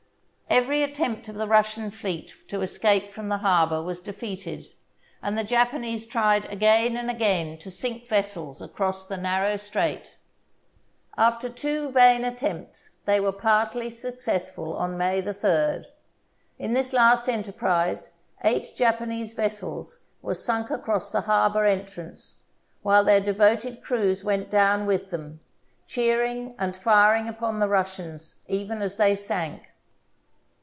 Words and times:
Every 0.61 0.83
attempt 0.83 1.29
of 1.29 1.35
the 1.35 1.47
Russian 1.47 1.91
fleet 1.91 2.33
to 2.49 2.61
escape 2.61 3.13
from 3.13 3.29
the 3.29 3.37
harbour 3.37 3.81
was 3.81 4.01
defeated, 4.01 4.67
and 5.23 5.37
the 5.37 5.45
Japanese 5.45 6.05
tried 6.05 6.43
again 6.47 6.97
and 6.97 7.09
again 7.09 7.57
to 7.59 7.71
sink 7.71 8.09
vessels 8.09 8.61
across 8.61 9.07
the 9.07 9.15
narrow 9.15 9.55
strait. 9.55 10.17
After 11.17 11.47
two 11.47 11.89
vain 11.91 12.25
attempts 12.25 12.97
they 13.05 13.17
were 13.21 13.31
partly 13.31 13.89
success 13.89 14.49
ful 14.49 14.75
on 14.75 14.97
May 14.97 15.21
3d. 15.21 15.85
In 16.59 16.73
this 16.73 16.91
last 16.91 17.29
enterprise 17.29 18.09
eight 18.43 18.73
Japa 18.75 19.05
nese 19.07 19.33
vessels 19.33 19.99
were 20.21 20.33
sunk 20.35 20.69
across 20.69 21.13
the 21.13 21.21
harbour 21.21 21.63
entrance, 21.63 22.43
while 22.81 23.05
their 23.05 23.21
devoted 23.21 23.81
crews 23.81 24.21
went 24.25 24.49
down 24.49 24.85
with 24.85 25.11
them, 25.11 25.39
cheering 25.87 26.55
and 26.59 26.75
firing 26.75 27.29
upon 27.29 27.61
the 27.61 27.69
Russians 27.69 28.35
even 28.49 28.81
as 28.81 28.97
they 28.97 29.15
sank. 29.15 29.69